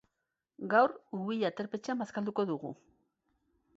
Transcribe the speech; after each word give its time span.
Gaur 0.71 0.95
Ubilla 1.19 1.51
aterpetxean 1.53 2.01
bazkalduko 2.03 2.47
dugu. 2.53 2.73